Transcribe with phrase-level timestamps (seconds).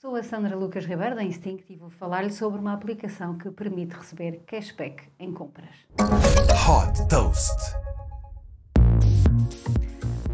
[0.00, 3.94] Sou a Sandra Lucas Ribeiro da Instinct e vou falar-lhe sobre uma aplicação que permite
[3.94, 5.76] receber cashback em compras.
[6.66, 7.79] Hot Toast.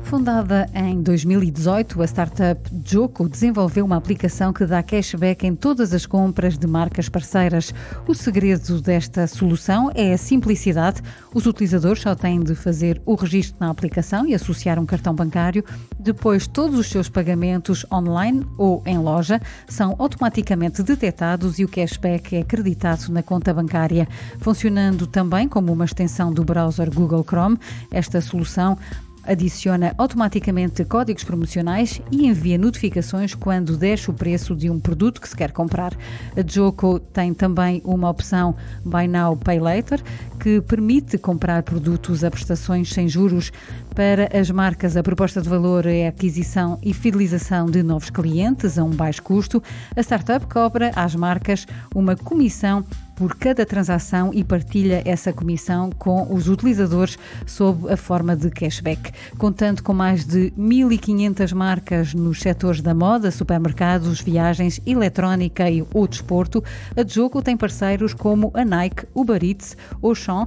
[0.07, 6.07] Fundada em 2018, a startup Joko desenvolveu uma aplicação que dá cashback em todas as
[6.07, 7.75] compras de marcas parceiras.
[8.07, 11.03] O segredo desta solução é a simplicidade.
[11.35, 15.65] Os utilizadores só têm de fazer o registro na aplicação e associar um cartão bancário.
[15.99, 22.37] Depois, todos os seus pagamentos online ou em loja são automaticamente detectados e o cashback
[22.37, 24.07] é acreditado na conta bancária.
[24.39, 27.59] Funcionando também como uma extensão do browser Google Chrome,
[27.91, 28.79] esta solução
[29.27, 35.29] adiciona automaticamente códigos promocionais e envia notificações quando desce o preço de um produto que
[35.29, 35.93] se quer comprar.
[36.37, 40.03] A Joko tem também uma opção Buy Now Pay Later
[40.41, 43.53] que permite comprar produtos a prestações sem juros.
[43.95, 48.79] Para as marcas, a proposta de valor é a aquisição e fidelização de novos clientes
[48.79, 49.63] a um baixo custo.
[49.97, 52.85] A startup cobra às marcas uma comissão
[53.17, 59.11] por cada transação e partilha essa comissão com os utilizadores sob a forma de cashback.
[59.39, 66.07] Contando com mais de 1.500 marcas nos setores da moda, supermercados, viagens, eletrónica e o
[66.07, 66.63] desporto,
[66.95, 70.45] a Jogo tem parceiros como a Nike, Uber Eats, Auchan,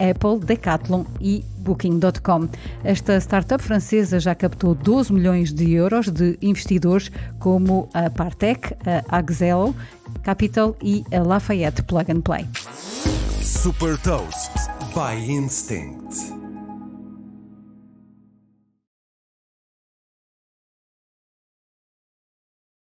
[0.00, 2.48] Apple, Decathlon e Booking.com.
[2.82, 9.18] Esta startup francesa já captou 12 milhões de euros de investidores como a Partec, a
[9.18, 9.74] Axel
[10.22, 12.46] Capital e a Lafayette Plug and Play.
[13.42, 14.52] Super Toast
[14.94, 16.29] by Instinct.